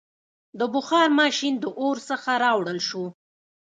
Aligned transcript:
•د 0.59 0.61
بخار 0.73 1.07
ماشین 1.19 1.53
د 1.59 1.65
اور 1.81 1.97
څخه 2.09 2.31
راوړل 2.43 2.79
شو. 2.87 3.05